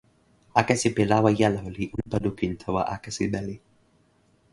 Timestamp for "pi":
0.95-1.03